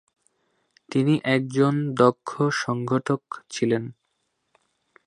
তিনি 0.89 1.13
একজন 1.27 1.73
দক্ষ 1.93 2.29
সংগঠক 2.57 3.21
ছিলেন। 3.49 3.83